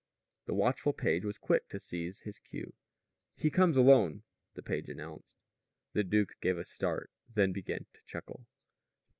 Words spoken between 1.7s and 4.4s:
seize his cue. "He comes alone,"